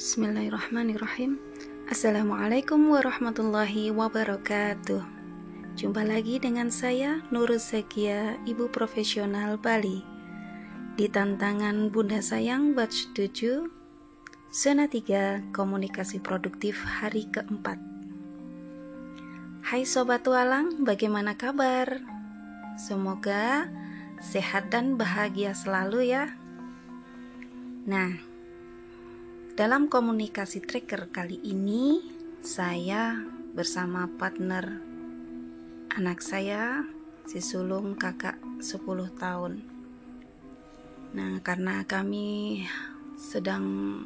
[0.00, 1.36] Bismillahirrahmanirrahim.
[1.84, 5.04] Assalamualaikum warahmatullahi wabarakatuh.
[5.76, 10.00] Jumpa lagi dengan saya Nurul Zekia, Ibu Profesional Bali.
[10.96, 13.68] Di tantangan Bunda Sayang Batch 7
[14.48, 17.76] Zona 3 Komunikasi Produktif hari keempat.
[19.68, 22.00] Hai Sobat Walang, bagaimana kabar?
[22.80, 23.68] Semoga
[24.24, 26.32] sehat dan bahagia selalu ya.
[27.84, 28.29] Nah,
[29.60, 32.00] dalam komunikasi tracker kali ini,
[32.40, 33.20] saya
[33.52, 34.80] bersama partner
[35.92, 36.88] anak saya,
[37.28, 38.80] si sulung kakak 10
[39.20, 39.60] tahun.
[41.12, 42.64] Nah, karena kami
[43.20, 44.00] sedang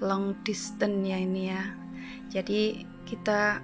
[0.00, 1.68] long distance ya ini ya.
[2.32, 3.60] Jadi kita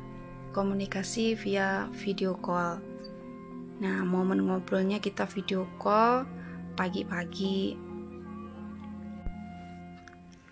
[0.52, 2.84] komunikasi via video call.
[3.80, 6.28] Nah, momen ngobrolnya kita video call
[6.76, 7.87] pagi-pagi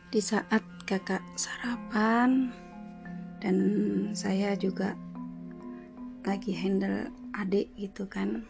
[0.06, 2.54] di saat kakak sarapan
[3.42, 3.56] dan
[4.14, 4.94] saya juga
[6.22, 8.46] lagi handle adik gitu kan.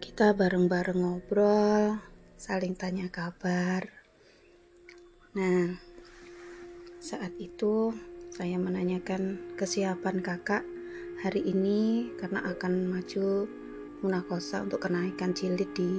[0.00, 2.00] Kita bareng-bareng ngobrol
[2.40, 3.88] saling tanya kabar.
[5.36, 5.76] Nah
[7.02, 7.92] saat itu
[8.32, 10.64] saya menanyakan kesiapan kakak
[11.20, 13.44] hari ini karena akan maju
[14.00, 15.92] munakosa untuk kenaikan jilid di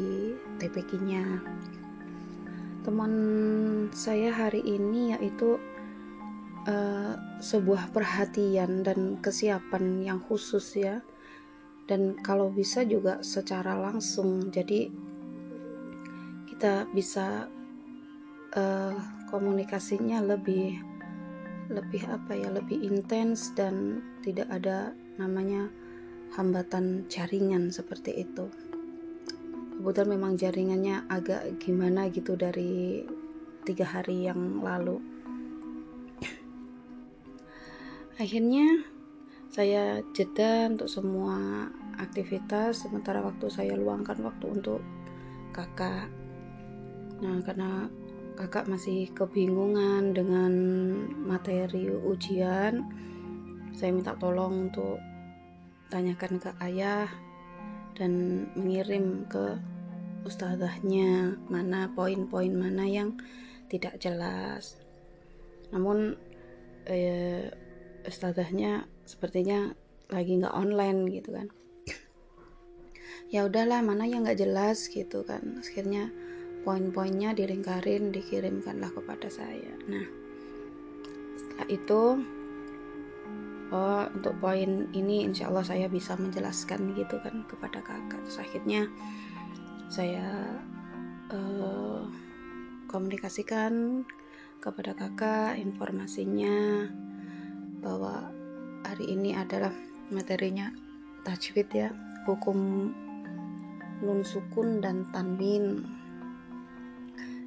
[0.60, 1.24] TPK-nya
[2.84, 3.14] teman
[3.96, 5.56] saya hari ini yaitu
[6.68, 11.00] uh, sebuah perhatian dan kesiapan yang khusus ya.
[11.88, 14.52] Dan kalau bisa juga secara langsung.
[14.52, 14.92] Jadi
[16.52, 17.48] kita bisa
[18.56, 18.96] uh,
[19.32, 20.80] komunikasinya lebih
[21.72, 25.72] lebih apa ya lebih intens dan tidak ada namanya
[26.36, 28.52] hambatan jaringan seperti itu
[29.84, 33.04] kebetulan memang jaringannya agak gimana gitu dari
[33.68, 35.04] tiga hari yang lalu.
[38.24, 38.88] Akhirnya
[39.52, 41.68] saya jeda untuk semua
[42.00, 44.80] aktivitas sementara waktu saya luangkan waktu untuk
[45.52, 46.08] kakak.
[47.20, 47.92] Nah karena
[48.40, 50.54] kakak masih kebingungan dengan
[51.28, 52.88] materi ujian
[53.76, 55.02] saya minta tolong untuk
[55.90, 57.10] tanyakan ke ayah
[57.98, 59.58] dan mengirim ke
[60.24, 63.20] ustazahnya mana poin-poin mana yang
[63.68, 64.80] tidak jelas.
[65.72, 66.16] Namun
[66.88, 67.52] eh,
[68.08, 69.72] ustazahnya sepertinya
[70.12, 71.48] lagi nggak online gitu kan.
[73.34, 75.58] Ya udahlah mana yang nggak jelas gitu kan.
[75.58, 76.14] Akhirnya
[76.64, 79.74] poin-poinnya dilingkarin dikirimkanlah kepada saya.
[79.90, 80.06] Nah
[81.36, 82.02] setelah itu
[83.74, 88.22] oh untuk poin ini insya Allah saya bisa menjelaskan gitu kan kepada kakak.
[88.22, 88.86] Terus akhirnya
[89.90, 90.60] saya
[91.32, 92.04] uh,
[92.88, 94.04] komunikasikan
[94.64, 96.88] kepada kakak informasinya
[97.84, 98.32] bahwa
[98.88, 99.76] hari ini adalah
[100.08, 100.72] materinya
[101.28, 101.90] tajwid ya
[102.24, 102.92] hukum
[104.04, 105.84] nun sukun dan tanwin.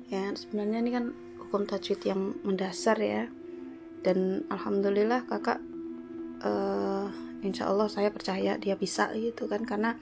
[0.09, 1.05] Ya sebenarnya ini kan
[1.41, 3.29] hukum tajwid yang mendasar ya.
[4.05, 5.61] Dan alhamdulillah kakak
[6.45, 7.09] uh,
[7.43, 9.97] insya Allah saya percaya dia bisa gitu kan karena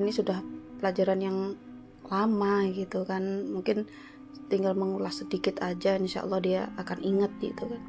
[0.00, 0.40] ini sudah
[0.80, 1.38] pelajaran yang
[2.10, 3.48] lama gitu kan.
[3.48, 3.86] Mungkin
[4.50, 7.82] tinggal mengulas sedikit aja insya Allah dia akan ingat gitu kan.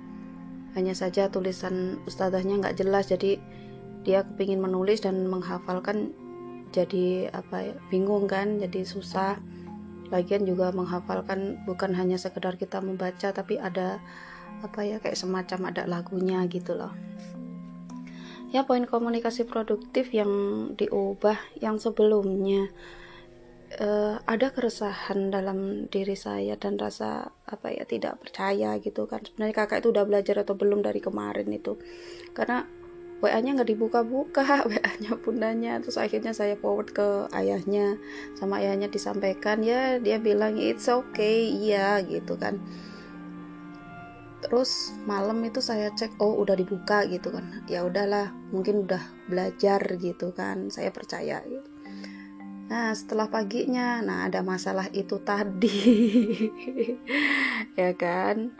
[0.78, 3.42] Hanya saja tulisan ustazahnya nggak jelas jadi
[4.08, 6.16] dia kepingin menulis dan menghafalkan
[6.72, 9.38] jadi apa ya, bingung kan jadi susah.
[10.14, 14.00] Lagian juga menghafalkan bukan hanya sekedar kita membaca tapi ada
[14.62, 16.94] apa ya kayak semacam ada lagunya gitu loh.
[18.52, 20.30] Ya poin komunikasi produktif yang
[20.76, 22.68] diubah yang sebelumnya
[23.80, 29.24] uh, ada keresahan dalam diri saya dan rasa apa ya tidak percaya gitu kan.
[29.24, 31.80] Sebenarnya kakak itu udah belajar atau belum dari kemarin itu.
[32.36, 32.68] Karena
[33.22, 35.79] WA-nya nggak dibuka-buka WA-nya bundanya.
[35.79, 37.96] Terus akhirnya saya forward ke ayahnya.
[38.35, 42.59] Sama ayahnya disampaikan ya dia bilang it's okay iya gitu kan.
[44.41, 47.64] Terus malam itu saya cek oh udah dibuka gitu kan.
[47.70, 50.74] Ya udahlah mungkin udah belajar gitu kan.
[50.74, 51.71] Saya percaya gitu
[52.67, 55.79] Nah, setelah paginya, nah ada masalah itu tadi.
[57.81, 58.52] ya kan?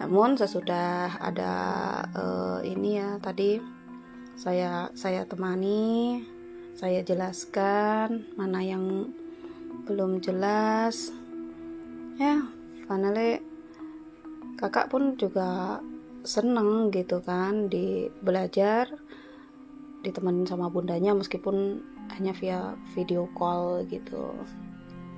[0.00, 1.52] Namun sesudah ada
[2.16, 3.60] uh, ini ya tadi
[4.38, 6.24] saya saya temani,
[6.78, 9.12] saya jelaskan mana yang
[9.84, 11.12] belum jelas.
[12.16, 12.44] Ya,
[12.88, 13.40] finally
[14.60, 15.80] kakak pun juga
[16.20, 18.92] seneng gitu kan di belajar
[20.04, 21.80] ditemenin sama bundanya meskipun
[22.16, 24.34] hanya via video call gitu.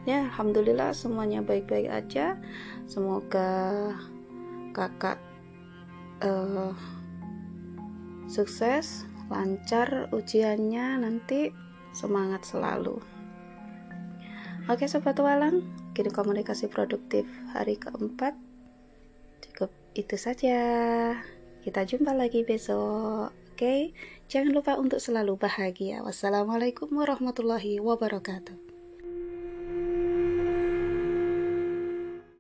[0.03, 2.35] Ya alhamdulillah semuanya baik-baik aja.
[2.91, 3.93] Semoga
[4.75, 5.19] kakak
[6.25, 6.75] uh,
[8.27, 11.55] sukses lancar ujiannya nanti
[11.95, 12.99] semangat selalu.
[14.71, 15.63] Oke sobat walang
[15.93, 18.35] kini komunikasi produktif hari keempat.
[19.43, 20.59] Cukup itu saja.
[21.63, 23.95] Kita jumpa lagi besok oke
[24.27, 26.03] jangan lupa untuk selalu bahagia.
[26.03, 28.72] Wassalamualaikum warahmatullahi wabarakatuh